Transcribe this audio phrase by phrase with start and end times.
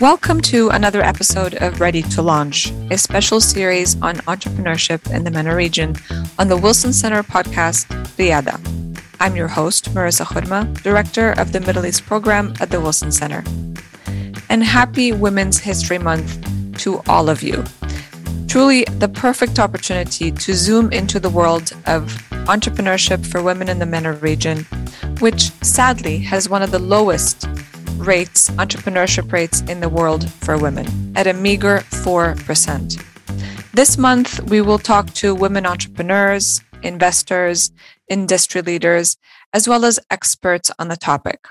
[0.00, 5.30] Welcome to another episode of Ready to Launch, a special series on entrepreneurship in the
[5.30, 5.94] MENA region
[6.38, 7.84] on the Wilson Center podcast,
[8.16, 8.56] Riada.
[9.20, 13.44] I'm your host, Merissa Khurma, Director of the Middle East Program at the Wilson Center.
[14.48, 17.62] And happy Women's History Month to all of you.
[18.48, 22.06] Truly the perfect opportunity to zoom into the world of
[22.48, 24.64] entrepreneurship for women in the MENA region,
[25.18, 27.46] which sadly has one of the lowest
[28.06, 33.02] rates, entrepreneurship rates in the world for women at a meager 4%.
[33.72, 37.70] This month, we will talk to women entrepreneurs, investors,
[38.08, 39.16] industry leaders,
[39.52, 41.46] as well as experts on the topic.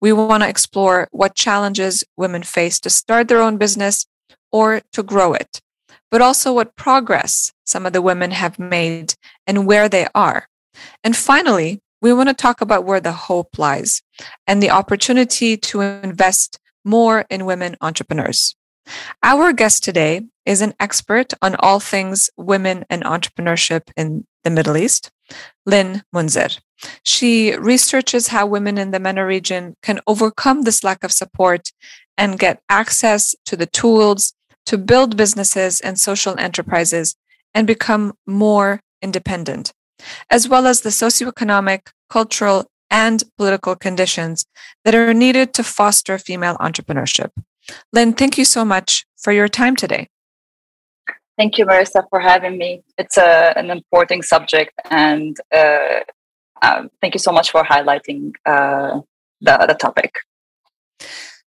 [0.00, 4.06] We want to explore what challenges women face to start their own business
[4.50, 5.60] or to grow it,
[6.10, 9.14] but also what progress some of the women have made
[9.46, 10.48] and where they are.
[11.04, 14.02] And finally, we want to talk about where the hope lies
[14.46, 18.54] and the opportunity to invest more in women entrepreneurs.
[19.22, 24.76] Our guest today is an expert on all things women and entrepreneurship in the Middle
[24.76, 25.10] East,
[25.66, 26.58] Lynn Mounzer.
[27.02, 31.72] She researches how women in the MENA region can overcome this lack of support
[32.16, 34.32] and get access to the tools
[34.66, 37.16] to build businesses and social enterprises
[37.54, 39.72] and become more independent
[40.30, 44.46] as well as the socioeconomic, cultural, and political conditions
[44.84, 47.30] that are needed to foster female entrepreneurship.
[47.92, 50.08] Lynn, thank you so much for your time today.
[51.36, 52.82] Thank you, Merissa, for having me.
[52.96, 56.00] It's a, an important subject, and uh,
[56.62, 59.00] um, thank you so much for highlighting uh,
[59.40, 60.16] the, the topic.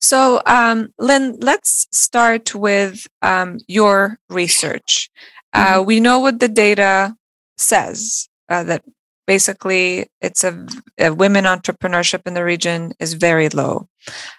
[0.00, 5.10] So, um, Lynn, let's start with um, your research.
[5.52, 5.86] Uh, mm-hmm.
[5.86, 7.16] we know what the data
[7.58, 8.82] says uh, that
[9.26, 10.66] basically it's a,
[10.98, 13.88] a, women entrepreneurship in the region is very low.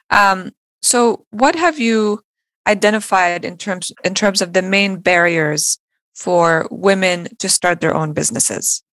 [0.10, 2.22] Um, so, what have you
[2.68, 5.80] identified in terms in terms of the main barriers
[6.14, 8.84] for women to start their own businesses?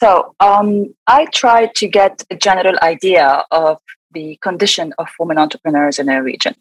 [0.00, 3.78] So, um, I tried to get a general idea of
[4.12, 6.54] the condition of women entrepreneurs in our region.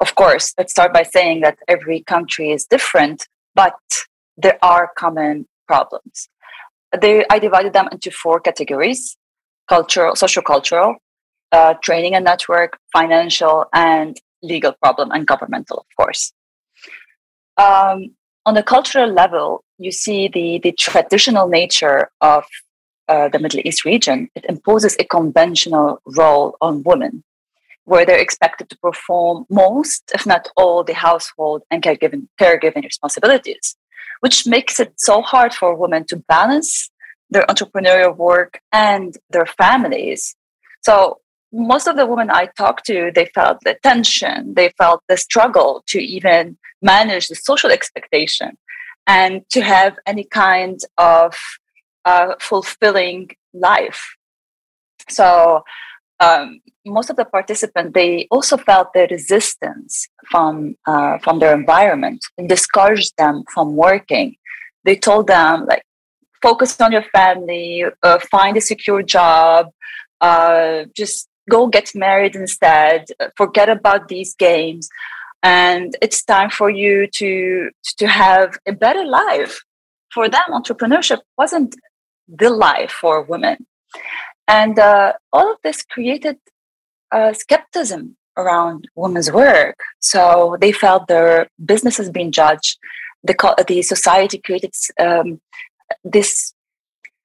[0.00, 3.78] Of course, let's start by saying that every country is different, but
[4.36, 6.28] there are common problems
[6.98, 9.16] they, I divided them into four categories
[9.68, 10.96] cultural, social cultural,
[11.52, 16.32] uh, training and network, financial, and legal problem, and governmental, of course.
[17.56, 22.44] Um, on the cultural level, you see the, the traditional nature of
[23.06, 24.28] uh, the Middle East region.
[24.34, 27.22] It imposes a conventional role on women,
[27.84, 33.76] where they're expected to perform most, if not all, the household and caregiving, caregiving responsibilities
[34.20, 36.90] which makes it so hard for women to balance
[37.30, 40.34] their entrepreneurial work and their families.
[40.82, 41.20] So
[41.52, 45.82] most of the women I talked to, they felt the tension, they felt the struggle
[45.88, 48.56] to even manage the social expectation
[49.06, 51.34] and to have any kind of
[52.04, 54.16] uh, fulfilling life.
[55.08, 55.62] So
[56.20, 62.24] um, most of the participants they also felt the resistance from uh, from their environment
[62.38, 64.36] and discouraged them from working.
[64.84, 65.84] They told them like
[66.42, 69.70] focus on your family uh, find a secure job
[70.20, 73.06] uh, just go get married instead
[73.36, 74.88] forget about these games
[75.42, 79.62] and it's time for you to to have a better life.
[80.12, 81.76] For them entrepreneurship wasn't
[82.28, 83.66] the life for women
[84.50, 86.36] and uh, all of this created
[87.12, 89.78] uh, skepticism around women's work.
[90.00, 92.78] So they felt their businesses being judged.
[93.22, 93.34] The,
[93.68, 95.40] the society created um,
[96.02, 96.52] this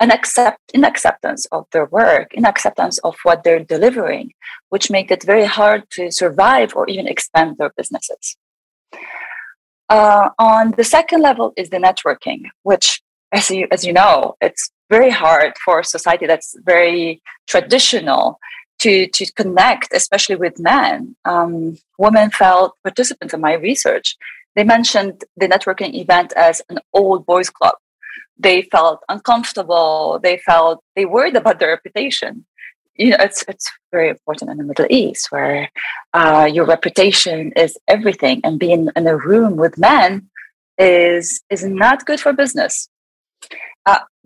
[0.02, 4.34] unaccept, inacceptance of their work, inacceptance of what they're delivering,
[4.70, 8.36] which made it very hard to survive or even expand their businesses.
[9.90, 14.72] Uh, on the second level is the networking, which, as you as you know, it's
[14.90, 18.40] very hard for a society that's very traditional
[18.80, 21.16] to, to connect, especially with men.
[21.26, 24.18] Um, women felt participants in my research.
[24.56, 27.76] They mentioned the networking event as an old boys club.
[28.38, 30.20] They felt uncomfortable.
[30.22, 32.46] They felt they worried about their reputation.
[32.98, 35.70] You know, it's it's very important in the Middle East where
[36.14, 40.30] uh, your reputation is everything, and being in a room with men
[40.78, 42.90] is is not good for business.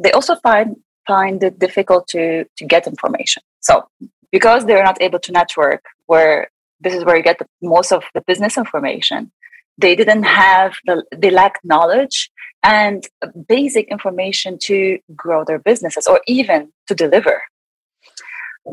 [0.04, 3.44] They also find find it difficult to to get information.
[3.60, 3.88] So
[4.32, 6.50] because they're not able to network, where
[6.82, 9.32] this is where you get the, most of the business information,
[9.78, 12.30] they didn't have the they lacked knowledge
[12.64, 13.08] and
[13.48, 17.42] basic information to grow their businesses or even to deliver.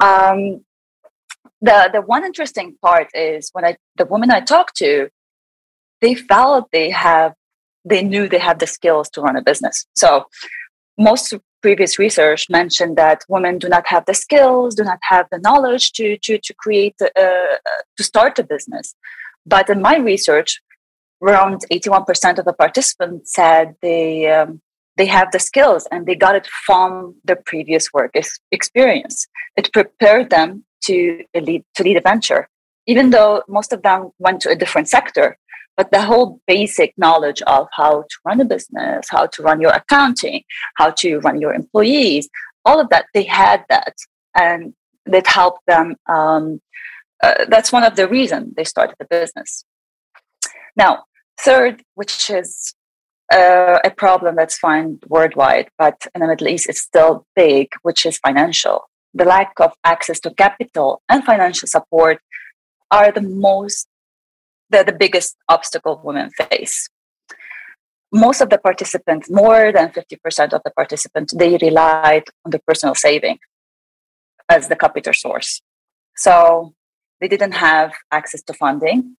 [0.01, 0.65] Um,
[1.61, 5.09] the the one interesting part is when I the women I talked to,
[6.01, 7.35] they felt they have
[7.85, 9.87] they knew they had the skills to run a business.
[9.95, 10.27] So
[10.99, 15.39] most previous research mentioned that women do not have the skills, do not have the
[15.39, 17.57] knowledge to to to create uh,
[17.97, 18.95] to start a business.
[19.45, 20.61] But in my research,
[21.23, 24.61] around 81% of the participants said they um,
[24.97, 28.15] they have the skills and they got it from their previous work
[28.51, 29.27] experience.
[29.57, 32.49] It prepared them to lead to lead a venture,
[32.87, 35.39] even though most of them went to a different sector.
[35.77, 39.73] But the whole basic knowledge of how to run a business, how to run your
[39.73, 40.43] accounting,
[40.77, 42.29] how to run your employees,
[42.65, 43.95] all of that, they had that,
[44.35, 44.75] and
[45.05, 45.97] that helped them.
[46.09, 46.61] Um,
[47.23, 49.65] uh, that's one of the reasons they started the business.
[50.77, 51.05] Now,
[51.41, 52.75] third, which is
[53.33, 58.07] uh, a problem that's found worldwide, but in the Middle East it's still big, which
[58.07, 58.83] is financial.
[59.15, 62.21] The lack of access to capital and financial support
[62.91, 63.89] are the most,
[64.71, 66.89] the, the biggest obstacle women face.
[68.13, 72.95] Most of the participants, more than 50% of the participants, they relied on the personal
[72.95, 73.39] saving
[74.49, 75.61] as the capital source.
[76.17, 76.75] So
[77.21, 79.17] they didn't have access to funding.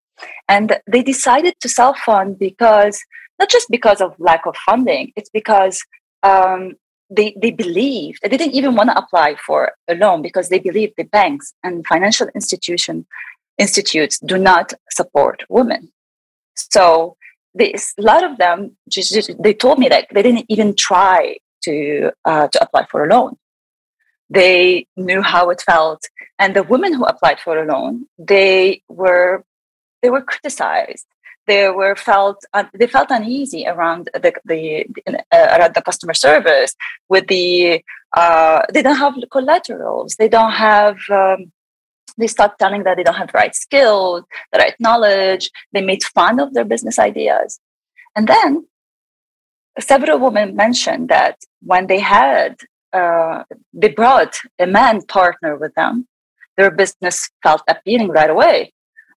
[0.47, 2.99] And they decided to self fund because
[3.39, 5.79] not just because of lack of funding, it's because
[6.23, 6.73] um,
[7.09, 10.91] they, they believed, they didn't even want to apply for a loan because they believe
[10.97, 13.05] the banks and financial institution
[13.57, 15.91] institutes do not support women.
[16.55, 17.17] So
[17.53, 21.37] this, a lot of them just, just, they told me that they didn't even try
[21.63, 23.35] to uh, to apply for a loan.
[24.29, 26.03] They knew how it felt,
[26.39, 29.43] and the women who applied for a loan they were
[30.01, 31.07] they were criticized
[31.47, 32.43] they were felt
[32.73, 36.75] they felt uneasy around the the uh, around the customer service
[37.09, 37.81] with the
[38.15, 41.51] uh, they don't have collaterals they don't have um,
[42.17, 46.03] they start telling that they don't have the right skills the right knowledge they made
[46.03, 47.59] fun of their business ideas
[48.15, 48.65] and then
[49.79, 52.55] several women mentioned that when they had
[52.93, 53.43] uh,
[53.73, 56.07] they brought a man partner with them
[56.57, 58.73] their business felt appealing right away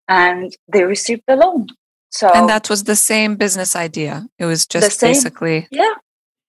[0.08, 1.66] and they received the loan
[2.10, 4.28] so And that was the same business idea.
[4.38, 5.94] It was just same, basically Yeah.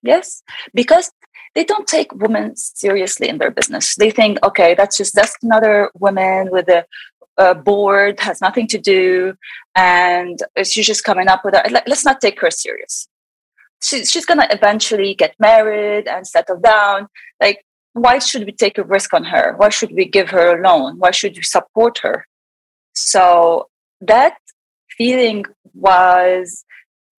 [0.04, 0.44] Yes.
[0.74, 1.12] Because
[1.56, 3.96] they don't take women seriously in their business.
[3.96, 6.86] They think, okay, that's just that's another woman with a,
[7.38, 9.34] a board, has nothing to do,
[9.76, 11.72] and she's just coming up with it.
[11.72, 13.08] Let's not take her serious.
[13.84, 17.08] She, she's gonna eventually get married and settle down.
[17.42, 19.56] Like, why should we take a risk on her?
[19.58, 21.00] Why should we give her a loan?
[21.00, 22.28] Why should we support her?
[22.94, 23.68] So
[24.00, 24.38] that
[24.98, 26.64] feeling was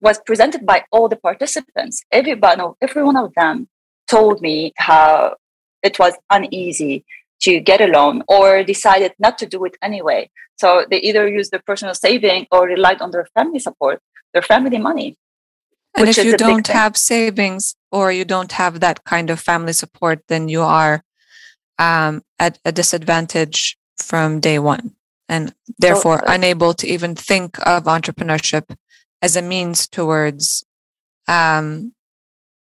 [0.03, 2.03] was presented by all the participants.
[2.11, 3.69] Everyone, every one of them
[4.11, 5.37] told me how
[5.83, 7.05] it was uneasy
[7.41, 10.31] to get a loan or decided not to do it anyway.
[10.57, 14.01] So they either used their personal saving or relied on their family support,
[14.33, 15.17] their family money.
[15.97, 20.21] And if you don't have savings or you don't have that kind of family support,
[20.29, 21.03] then you are
[21.79, 24.95] um, at a disadvantage from day one
[25.29, 28.75] and therefore so, uh, unable to even think of entrepreneurship
[29.23, 30.67] as a means towards
[31.29, 31.93] um,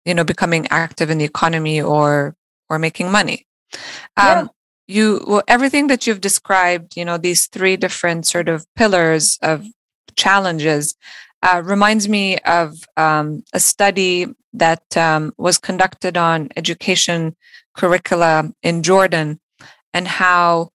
[0.04, 2.37] you know becoming active in the economy or
[2.69, 3.46] or making money
[4.16, 4.46] um, yeah.
[4.87, 9.67] you well everything that you've described you know these three different sort of pillars of
[10.17, 10.94] challenges
[11.43, 17.34] uh, reminds me of um, a study that um, was conducted on education
[17.74, 19.41] curricula in jordan
[19.94, 20.69] and how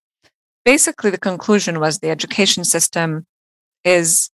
[0.66, 3.26] basically the conclusion was the education system
[3.84, 4.30] is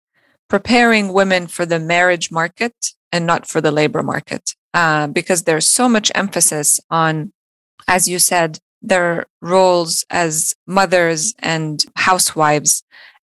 [0.51, 2.75] preparing women for the marriage market
[3.13, 7.31] and not for the labor market uh, because there's so much emphasis on
[7.88, 12.84] as you said their roles as mothers and housewives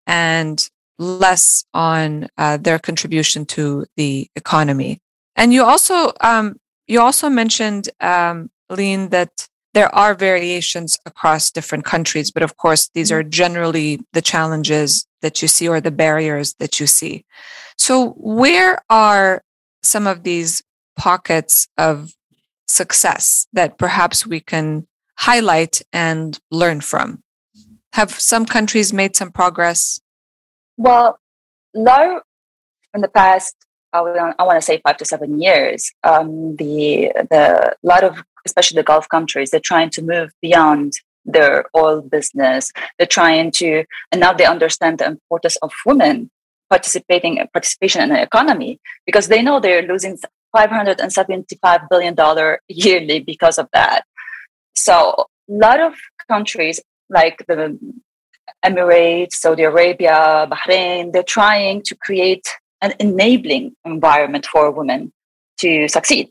[0.06, 5.00] and less on uh, their contribution to the economy.
[5.38, 11.84] And you also um, you also mentioned um, Lynn that there are variations across different
[11.84, 16.53] countries, but of course, these are generally the challenges that you see or the barriers
[16.60, 17.25] that you see.
[17.77, 19.44] So, where are
[19.82, 20.62] some of these
[20.96, 22.13] pockets of
[22.68, 24.88] success that perhaps we can
[25.18, 27.24] highlight and learn from?
[27.94, 30.00] Have some countries made some progress?
[30.77, 31.20] Well,
[31.74, 32.22] low
[32.94, 33.56] in the past,
[33.92, 38.76] I, I want to say five to seven years, um, the the lot of especially
[38.76, 40.94] the Gulf countries, they're trying to move beyond
[41.26, 42.72] their oil business.
[42.98, 46.30] They're trying to, and now they understand the importance of women
[46.70, 50.18] participating participation in the economy because they know they're losing
[50.54, 54.06] 575 billion dollar yearly because of that.
[54.76, 55.94] So a lot of
[56.28, 57.78] countries like the
[58.66, 62.48] Emirates, Saudi Arabia, Bahrain, they're trying to create
[62.82, 65.12] an enabling environment for women
[65.60, 66.30] to succeed.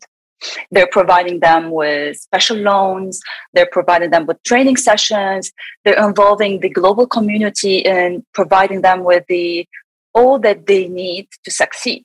[0.70, 3.20] They're providing them with special loans.
[3.52, 5.52] They're providing them with training sessions.
[5.84, 9.66] They're involving the global community in providing them with the
[10.14, 12.04] all that they need to succeed.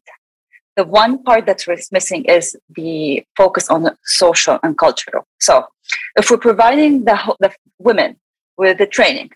[0.75, 5.25] The one part that's missing is the focus on social and cultural.
[5.39, 5.65] So,
[6.15, 8.17] if we're providing the, the women
[8.57, 9.31] with the training,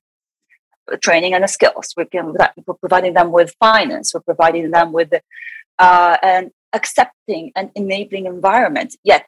[1.02, 2.34] training and the skills, we can,
[2.66, 5.12] we're providing them with finance, we're providing them with
[5.80, 8.96] uh, an accepting and enabling environment.
[9.04, 9.28] Yet,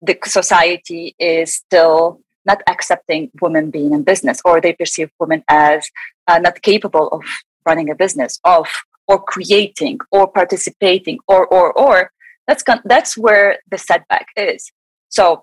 [0.00, 5.88] the society is still not accepting women being in business, or they perceive women as
[6.26, 7.22] uh, not capable of
[7.66, 8.68] running a business, of
[9.08, 12.12] or creating or participating or or or
[12.46, 14.70] that's con- that's where the setback is
[15.08, 15.42] so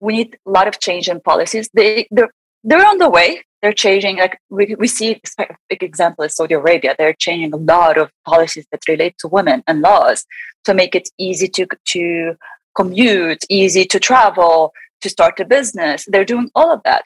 [0.00, 2.30] we need a lot of change in policies they they're,
[2.62, 6.54] they're on the way they're changing like we, we see a big example is saudi
[6.54, 10.26] arabia they're changing a lot of policies that relate to women and laws
[10.66, 12.34] to make it easy to to
[12.76, 17.04] commute easy to travel to start a business they're doing all of that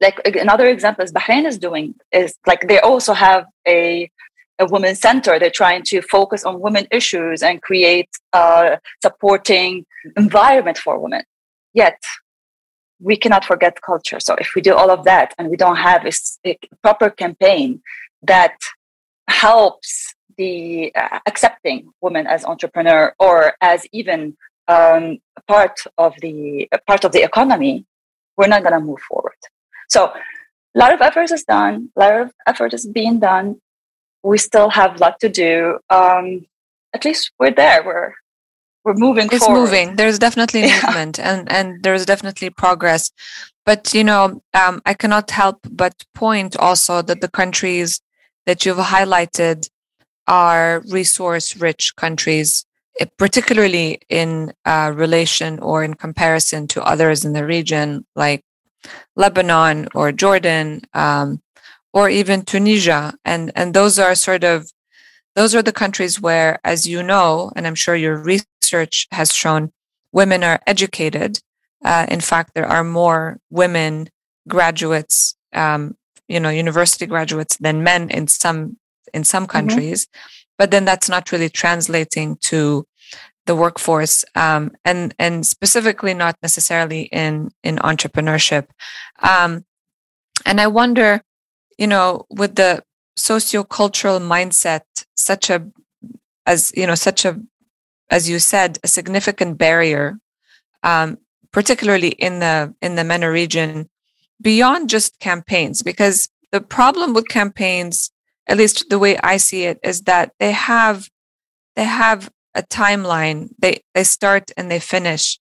[0.00, 4.08] like another example is bahrain is doing is like they also have a
[4.58, 5.38] a women center.
[5.38, 9.84] They're trying to focus on women issues and create a supporting
[10.16, 11.24] environment for women.
[11.74, 11.98] Yet,
[13.00, 14.20] we cannot forget culture.
[14.20, 16.12] So, if we do all of that and we don't have a,
[16.46, 17.82] a proper campaign
[18.22, 18.56] that
[19.28, 24.36] helps the uh, accepting women as entrepreneur or as even
[24.68, 27.86] um, part of the part of the economy,
[28.36, 29.40] we're not going to move forward.
[29.88, 31.90] So, a lot of effort is done.
[31.96, 33.60] A lot of effort is being done
[34.26, 35.78] we still have a lot to do.
[35.88, 36.46] Um,
[36.92, 37.84] at least we're there.
[37.84, 38.14] We're
[38.86, 39.28] we're moving.
[39.32, 39.60] It's forward.
[39.60, 39.96] moving.
[39.96, 40.80] There's definitely yeah.
[40.84, 43.10] movement, and and there's definitely progress.
[43.66, 48.00] But you know, um, I cannot help but point also that the countries
[48.46, 49.68] that you've highlighted
[50.28, 52.64] are resource-rich countries,
[53.00, 58.42] eh, particularly in uh, relation or in comparison to others in the region, like
[59.16, 61.40] Lebanon or Jordan, um,
[61.92, 63.14] or even Tunisia.
[63.24, 64.70] And, and those are sort of,
[65.34, 68.46] those are the countries where, as you know, and I'm sure your research
[69.10, 69.72] has shown,
[70.12, 71.40] women are educated.
[71.84, 74.08] Uh, in fact, there are more women
[74.48, 75.96] graduates, um,
[76.28, 78.78] you know, university graduates than men in some
[79.12, 79.52] in some mm-hmm.
[79.52, 80.06] countries.
[80.06, 80.28] Mm-hmm.
[80.58, 82.86] But then that's not really translating to
[83.46, 88.66] the workforce, um, and and specifically not necessarily in in entrepreneurship.
[89.22, 89.64] Um,
[90.44, 91.22] and I wonder,
[91.78, 92.82] you know, with the
[93.18, 94.82] sociocultural mindset,
[95.14, 95.66] such a,
[96.44, 97.40] as you know, such a,
[98.10, 100.18] as you said, a significant barrier,
[100.82, 101.18] um,
[101.52, 103.88] particularly in the in the MENA region,
[104.40, 108.10] beyond just campaigns, because the problem with campaigns,
[108.46, 111.08] at least the way I see it, is that they have
[111.74, 113.48] they have a timeline.
[113.58, 115.38] They they start and they finish.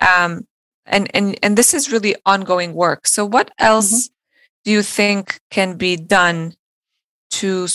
[0.00, 0.46] Um,
[0.84, 3.06] and and and this is really ongoing work.
[3.06, 4.12] So what else mm-hmm
[4.64, 6.54] do you think can be done
[7.30, 7.66] to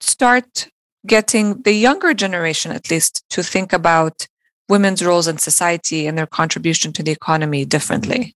[0.00, 0.68] start
[1.06, 4.26] getting the younger generation, at least, to think about
[4.68, 8.34] women's roles in society and their contribution to the economy differently?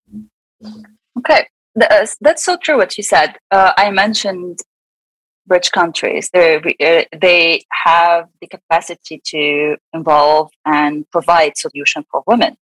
[1.19, 1.47] Okay,
[1.81, 3.37] uh, that's so true what you said.
[3.50, 4.61] Uh, I mentioned
[5.49, 6.31] rich countries.
[6.33, 6.61] Uh,
[7.21, 12.57] they have the capacity to involve and provide solution for women.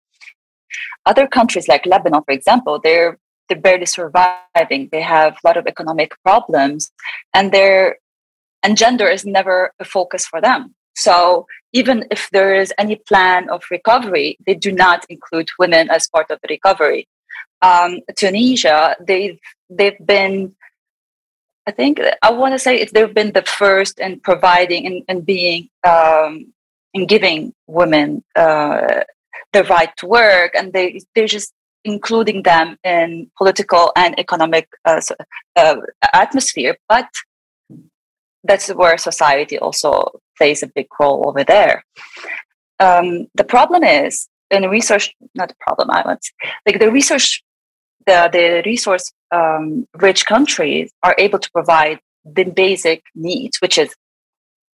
[1.04, 4.88] Other countries like Lebanon, for example, they're they're barely surviving.
[4.90, 6.90] They have a lot of economic problems,
[7.32, 7.98] and their
[8.66, 10.74] and gender is never a focus for them.
[10.96, 16.08] So even if there is any plan of recovery, they do not include women as
[16.08, 17.06] part of the recovery.
[17.62, 19.38] Um, Tunisia, they've
[19.70, 20.56] they've been,
[21.68, 25.68] I think I want to say they've been the first in providing and, and being
[25.86, 26.52] um,
[26.92, 29.04] in giving women uh,
[29.52, 31.52] the right to work, and they they're just
[31.84, 35.00] including them in political and economic uh,
[35.54, 35.76] uh,
[36.12, 37.08] atmosphere, but
[38.46, 41.84] that's where society also plays a big role over there.
[42.78, 46.18] Um, the problem is in research, not the problem, I would
[46.66, 47.42] like the research,
[48.06, 53.94] the, the resource um, rich countries are able to provide the basic needs, which is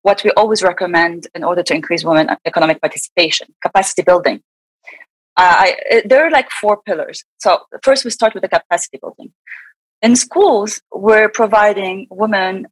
[0.03, 4.43] what we always recommend in order to increase women economic participation, capacity building,
[5.37, 7.25] I, there are like four pillars.
[7.39, 9.33] So first, we start with the capacity building.
[10.03, 12.67] In schools, we're providing women,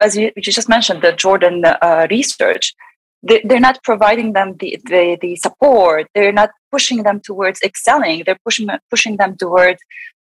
[0.00, 2.74] as you, you just mentioned, the Jordan uh, research.
[3.22, 6.06] They, are not providing them the, the, the support.
[6.14, 8.22] They're not pushing them towards excelling.
[8.24, 9.78] They're pushing pushing them towards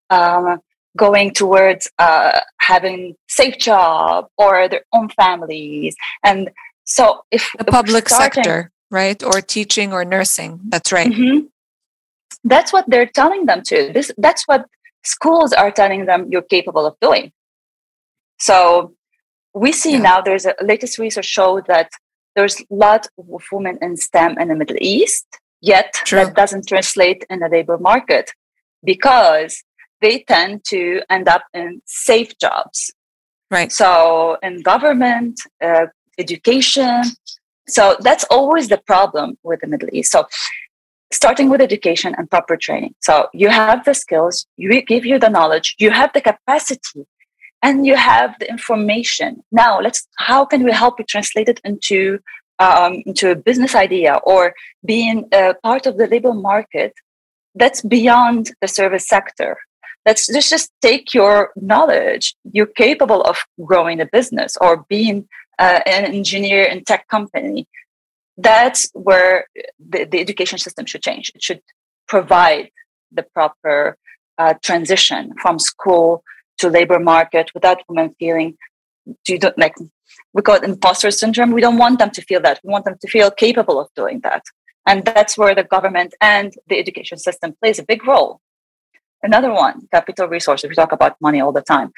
[0.09, 0.59] um,
[0.97, 6.49] going towards uh, having safe job or their own families and
[6.83, 11.45] so if the public starting, sector right or teaching or nursing that's right mm-hmm,
[12.43, 14.65] that's what they're telling them to this that's what
[15.03, 17.31] schools are telling them you're capable of doing
[18.39, 18.93] so
[19.53, 19.99] we see yeah.
[19.99, 21.89] now there's a latest research show that
[22.35, 25.25] there's a lot of women in STEM in the Middle East,
[25.61, 26.25] yet True.
[26.25, 28.31] that doesn't translate in the labor market
[28.83, 29.63] because
[30.01, 32.93] they tend to end up in safe jobs.
[33.51, 33.71] Right.
[33.71, 35.87] So in government, uh,
[36.19, 37.01] education.
[37.67, 40.11] So that's always the problem with the Middle East.
[40.11, 40.27] So
[41.11, 42.93] starting with education and proper training.
[42.99, 47.07] So you have the skills, you give you the knowledge, you have the capacity
[47.61, 49.43] and you have the information.
[49.51, 52.19] Now let's how can we help you translate it into
[52.59, 54.53] um, into a business idea or
[54.85, 56.93] being a part of the labor market
[57.55, 59.57] that's beyond the service sector?
[60.05, 62.35] Let's, let's just take your knowledge.
[62.51, 65.27] You're capable of growing a business or being
[65.59, 67.67] uh, an engineer in tech company.
[68.37, 69.45] That's where
[69.77, 71.31] the, the education system should change.
[71.35, 71.61] It should
[72.07, 72.71] provide
[73.11, 73.97] the proper
[74.37, 76.23] uh, transition from school
[76.59, 78.57] to labor market without women feeling
[79.27, 79.75] you don't like
[80.33, 81.51] we call it imposter syndrome.
[81.51, 82.59] We don't want them to feel that.
[82.63, 84.43] We want them to feel capable of doing that.
[84.85, 88.41] And that's where the government and the education system plays a big role.
[89.21, 90.69] Another one capital resources.
[90.69, 91.91] We talk about money all the time.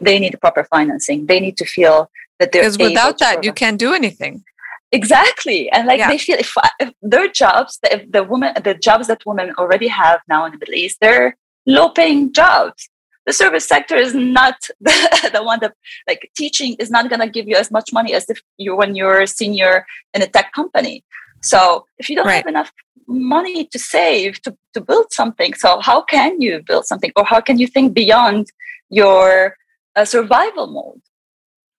[0.00, 1.26] They need proper financing.
[1.26, 4.44] They need to feel that they're because without that you can't do anything.
[4.92, 5.70] Exactly.
[5.70, 6.08] And like yeah.
[6.08, 10.20] they feel if, if their jobs if the women the jobs that women already have
[10.28, 11.36] now in the middle east they're
[11.66, 12.88] low paying jobs
[13.26, 15.74] the service sector is not the, the one that
[16.08, 18.94] like teaching is not going to give you as much money as if you when
[18.94, 21.04] you're a senior in a tech company.
[21.42, 22.36] So if you don't right.
[22.36, 22.72] have enough
[23.08, 27.12] money to save to, to build something so how can you build something?
[27.16, 28.46] Or how can you think beyond
[28.90, 29.56] your
[29.94, 31.02] uh, survival mode?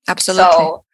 [0.08, 0.52] Absolutely.
[0.52, 0.86] So,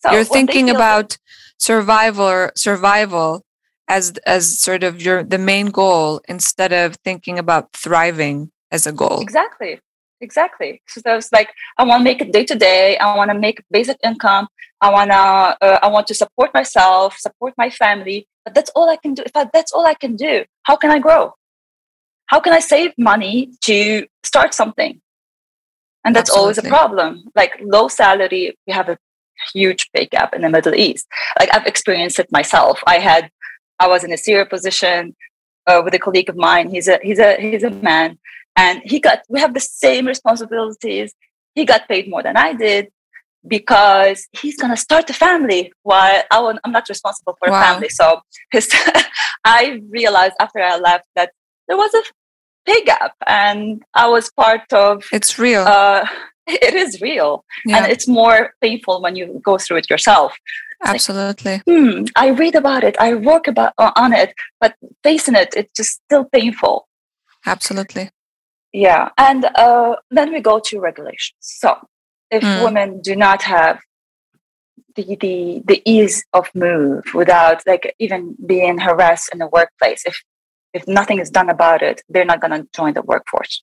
[0.00, 1.16] so you're thinking about
[1.58, 3.44] survival or survival
[3.88, 8.92] as as sort of your the main goal instead of thinking about thriving as a
[8.92, 9.20] goal.
[9.20, 9.80] Exactly
[10.22, 10.80] exactly.
[10.88, 12.96] So was like i want to make it day to day.
[12.98, 14.48] I want to make basic income.
[14.80, 18.26] I want to uh, i want to support myself support my family.
[18.44, 19.22] But that's all i can do.
[19.26, 21.34] If I, that's all i can do how can i grow?
[22.26, 25.00] How can i save money to start something?
[26.04, 26.42] And that's Absolutely.
[26.42, 27.24] always a problem.
[27.34, 28.98] Like low salary we have a
[29.52, 31.06] huge pay gap in the middle east.
[31.38, 32.82] Like i've experienced it myself.
[32.86, 33.30] I had
[33.78, 35.14] i was in a senior position
[35.66, 36.70] uh, with a colleague of mine.
[36.70, 38.18] He's a he's a he's a man
[38.56, 41.14] and he got we have the same responsibilities.
[41.54, 42.88] He got paid more than i did
[43.46, 47.60] because he's going to start a family while I am not responsible for wow.
[47.60, 47.88] a family.
[47.88, 48.20] So
[48.52, 48.72] his,
[49.44, 51.32] i realized after i left that
[51.66, 52.02] there was a
[52.64, 55.62] pay gap and i was part of it's real.
[55.62, 56.06] uh,
[56.46, 57.44] it is real.
[57.64, 57.78] Yeah.
[57.78, 60.36] and it's more painful when you go through it yourself.
[60.84, 62.96] Absolutely like, hmm, i read about it.
[62.98, 64.34] I work about on it.
[64.60, 66.88] But facing it it's just still painful.
[67.46, 68.10] Absolutely
[68.72, 71.38] yeah and uh, then we go to regulations.
[71.40, 71.76] So
[72.30, 72.64] if mm.
[72.64, 73.78] women do not have
[74.96, 80.22] the, the the ease of move without like even being harassed in the workplace if
[80.74, 83.62] if nothing is done about it they're not going to join the workforce.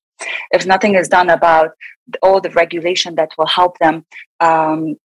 [0.51, 1.71] If nothing is done about
[2.21, 4.05] all the regulation that will help them
[4.39, 4.95] um,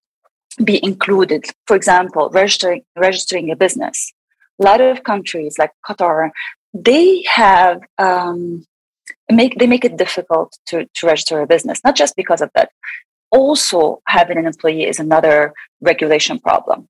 [0.63, 4.13] be included for example registering registering a business.
[4.59, 6.29] A lot of countries like qatar
[6.73, 8.65] they have um,
[9.31, 12.69] make they make it difficult to, to register a business not just because of that.
[13.31, 16.87] Also having an employee is another regulation problem.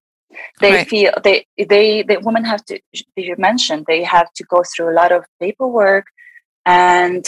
[0.60, 0.88] They right.
[0.88, 2.80] feel they they the women have to
[3.16, 6.06] you mentioned they have to go through a lot of paperwork
[6.66, 7.26] and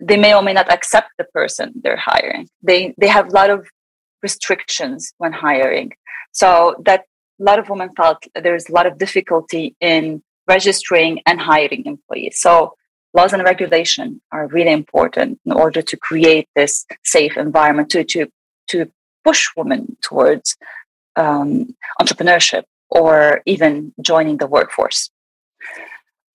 [0.00, 2.48] they may or may not accept the person they're hiring.
[2.62, 3.66] They they have a lot of
[4.22, 5.92] restrictions when hiring.
[6.32, 7.04] So that
[7.40, 12.40] a lot of women felt there's a lot of difficulty in registering and hiring employees.
[12.40, 12.74] So
[13.14, 18.26] laws and regulation are really important in order to create this safe environment to to
[18.68, 18.90] to
[19.24, 20.56] push women towards
[21.16, 25.10] um, entrepreneurship or even joining the workforce.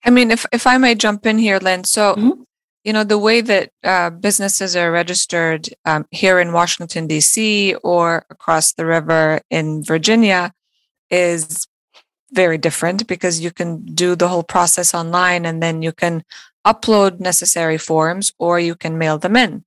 [0.05, 1.83] I mean, if if I may jump in here, Lynn.
[1.85, 2.41] So, mm-hmm.
[2.83, 7.75] you know, the way that uh, businesses are registered um, here in Washington D.C.
[7.83, 10.51] or across the river in Virginia
[11.09, 11.67] is
[12.33, 16.23] very different because you can do the whole process online and then you can
[16.65, 19.63] upload necessary forms or you can mail them in.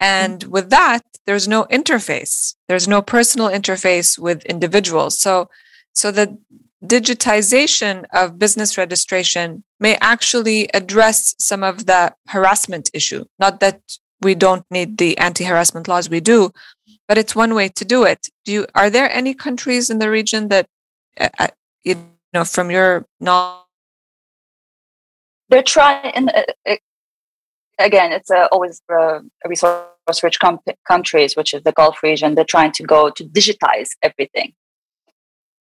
[0.00, 0.50] And mm-hmm.
[0.50, 2.54] with that, there's no interface.
[2.68, 5.18] There's no personal interface with individuals.
[5.18, 5.48] So,
[5.92, 6.38] so the
[6.84, 13.24] digitization of business registration may actually address some of the harassment issue.
[13.38, 13.80] Not that
[14.20, 16.08] we don't need the anti-harassment laws.
[16.08, 16.52] We do,
[17.08, 18.28] but it's one way to do it.
[18.44, 18.66] Do you?
[18.74, 20.66] Are there any countries in the region that,
[21.20, 21.48] uh, uh
[21.84, 21.96] you
[22.32, 23.65] know, from your knowledge?
[25.48, 26.28] They're trying.
[26.28, 26.76] Uh,
[27.78, 32.34] again, it's uh, always uh, resource-rich com- countries, which is the Gulf region.
[32.34, 34.54] They're trying to go to digitize everything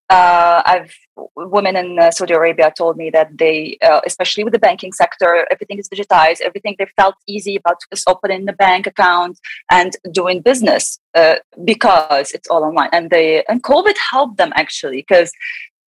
[0.09, 0.95] uh, I've
[1.35, 5.47] women in uh, Saudi Arabia told me that they, uh, especially with the banking sector,
[5.49, 6.41] everything is digitized.
[6.41, 9.39] Everything they felt easy about just opening the bank account
[9.71, 12.89] and doing business uh, because it's all online.
[12.91, 15.31] And they and COVID helped them actually because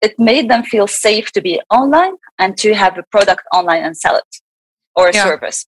[0.02, 3.98] it made them feel safe to be online and to have a product online and
[3.98, 4.42] sell it
[4.96, 5.24] or a yeah.
[5.24, 5.66] service.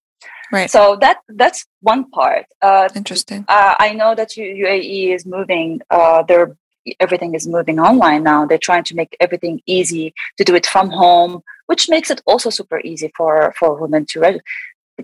[0.52, 0.70] Right.
[0.70, 2.46] So that that's one part.
[2.62, 3.46] Uh, Interesting.
[3.48, 5.82] Uh, I know that UAE is moving.
[5.92, 6.58] Uh, their
[7.00, 8.46] everything is moving online now.
[8.46, 12.50] They're trying to make everything easy to do it from home, which makes it also
[12.50, 14.44] super easy for, for women to register.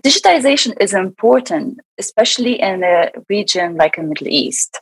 [0.00, 4.80] Digitization is important, especially in a region like the Middle East.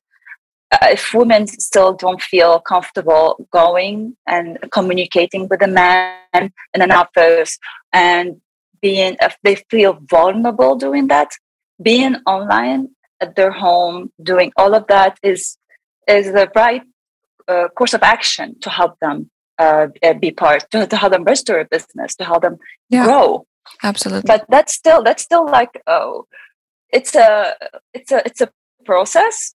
[0.75, 6.91] Uh, if women still don't feel comfortable going and communicating with a man in an
[6.91, 7.59] office
[7.93, 8.41] and
[8.83, 11.31] being, if they feel vulnerable doing that,
[11.81, 12.89] being online
[13.21, 15.57] at their home, doing all of that is
[16.09, 16.83] is the right
[17.49, 19.87] uh, course of action to help them uh,
[20.21, 22.59] be part, to, to help them restore a business, to help them
[22.91, 23.47] yeah, grow.
[23.83, 24.27] Absolutely.
[24.27, 26.27] But that's still that's still like oh,
[26.91, 27.55] it's a
[27.93, 28.51] it's a it's a
[28.85, 29.55] process,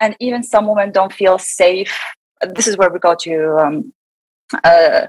[0.00, 1.98] and even some women don't feel safe.
[2.54, 3.92] This is where we go to um,
[4.62, 5.06] uh,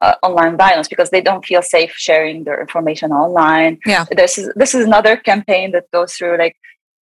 [0.00, 3.78] uh, online violence because they don't feel safe sharing their information online.
[3.86, 6.56] Yeah, this is this is another campaign that goes through like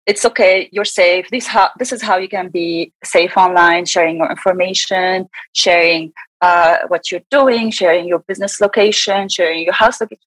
[0.07, 4.17] it's okay you're safe this how this is how you can be safe online sharing
[4.17, 10.23] your information sharing uh, what you're doing sharing your business location sharing your house location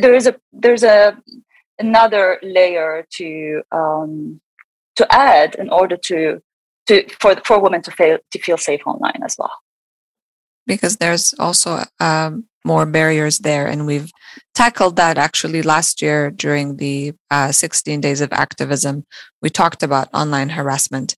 [0.00, 1.16] there is a there's a
[1.78, 4.40] another layer to um,
[5.00, 6.18] to add in order to
[6.88, 9.56] to for for women to feel to feel safe online as well
[10.70, 13.66] because there's also um, more barriers there.
[13.66, 14.12] And we've
[14.54, 19.04] tackled that actually last year during the uh, 16 days of activism.
[19.42, 21.16] We talked about online harassment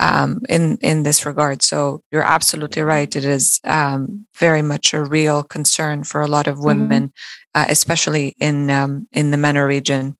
[0.00, 1.62] um, in, in this regard.
[1.62, 3.14] So you're absolutely right.
[3.14, 6.66] It is um, very much a real concern for a lot of mm-hmm.
[6.66, 7.60] women, mm-hmm.
[7.60, 10.16] uh, especially in, um, in the MENA region.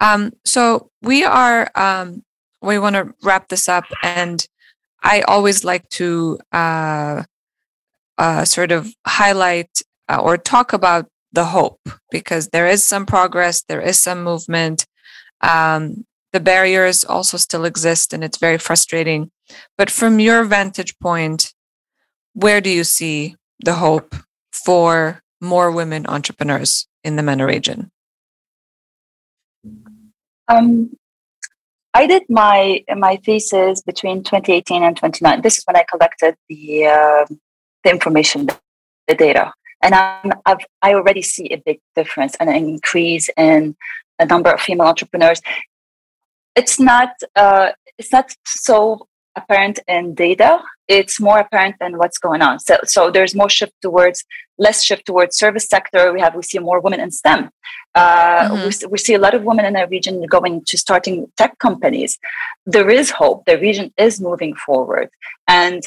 [0.00, 2.22] Um, so we are, um,
[2.62, 4.46] we want to wrap this up and
[5.02, 7.22] I always like to uh,
[8.16, 13.62] uh, sort of highlight uh, or talk about the hope because there is some progress,
[13.62, 14.86] there is some movement.
[15.40, 19.30] Um, the barriers also still exist and it's very frustrating.
[19.76, 21.54] But from your vantage point,
[22.34, 24.14] where do you see the hope
[24.52, 27.90] for more women entrepreneurs in the MENA region?
[30.48, 30.96] Um,
[32.00, 35.42] I did my my thesis between 2018 and 2019.
[35.42, 37.24] This is when I collected the uh,
[37.84, 38.48] the information,
[39.08, 43.76] the data and I'm, I've, I already see a big difference and an increase in
[44.18, 45.40] the number of female entrepreneurs.
[46.56, 49.06] It's not uh, it's not so
[49.36, 50.60] apparent in data.
[50.88, 52.58] It's more apparent than what's going on.
[52.60, 54.24] So, so there's more shift towards
[54.58, 56.12] less shift towards service sector.
[56.12, 57.50] We have we see more women in STEM.
[57.94, 58.86] Uh, mm-hmm.
[58.86, 62.18] we, we see a lot of women in our region going to starting tech companies.
[62.66, 63.44] There is hope.
[63.46, 65.08] The region is moving forward,
[65.46, 65.82] and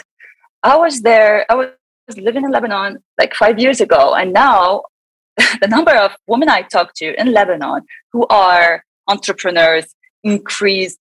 [0.63, 1.45] I was there.
[1.49, 1.69] I was
[2.17, 4.83] living in Lebanon like five years ago, and now
[5.61, 9.87] the number of women I talk to in Lebanon who are entrepreneurs
[10.23, 10.99] increased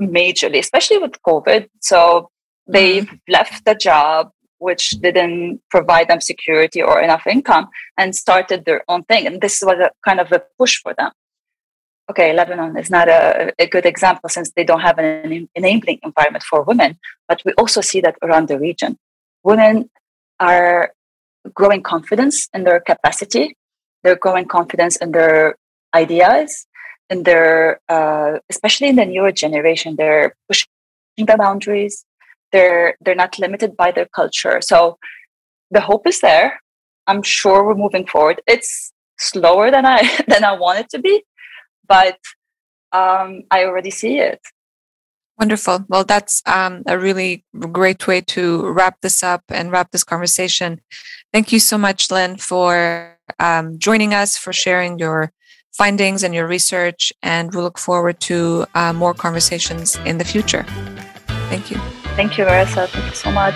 [0.00, 1.68] majorly, especially with COVID.
[1.80, 2.30] So
[2.72, 3.32] they've mm-hmm.
[3.32, 9.02] left the job which didn't provide them security or enough income and started their own
[9.04, 9.26] thing.
[9.26, 11.12] And this was a kind of a push for them.
[12.10, 16.44] Okay, Lebanon is not a, a good example since they don't have an enabling environment
[16.44, 18.98] for women, but we also see that around the region.
[19.44, 19.88] Women
[20.40, 20.92] are
[21.54, 23.56] growing confidence in their capacity.
[24.02, 25.54] They're growing confidence in their
[25.94, 26.66] ideas,
[27.08, 30.68] in their, uh, especially in the newer generation, they're pushing
[31.16, 32.04] the boundaries.
[32.52, 34.60] They're they're not limited by their culture.
[34.60, 34.98] So
[35.70, 36.60] the hope is there.
[37.06, 38.40] I'm sure we're moving forward.
[38.46, 41.22] It's slower than I than I want it to be,
[41.86, 42.18] but
[42.92, 44.40] um, I already see it.
[45.38, 45.86] Wonderful.
[45.88, 50.82] Well, that's um, a really great way to wrap this up and wrap this conversation.
[51.32, 55.32] Thank you so much, Lynn, for um, joining us, for sharing your
[55.72, 57.10] findings and your research.
[57.22, 60.64] And we look forward to uh, more conversations in the future.
[61.48, 61.80] Thank you.
[62.20, 62.86] Thank you, Versa.
[62.86, 63.54] Thank you so much.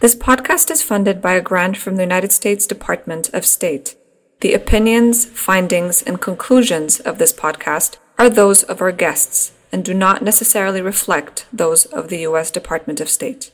[0.00, 3.94] This podcast is funded by a grant from the United States Department of State.
[4.40, 9.94] The opinions, findings, and conclusions of this podcast are those of our guests and do
[9.94, 12.50] not necessarily reflect those of the U.S.
[12.50, 13.50] Department of State.